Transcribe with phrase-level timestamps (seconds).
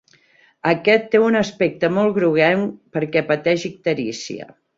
[0.69, 4.51] Aquest té un aspecte molt groguenc perquè pateix icterícia.